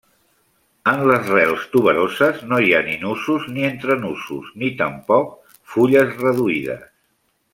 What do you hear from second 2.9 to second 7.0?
nusos ni entrenusos ni tampoc fulles reduïdes.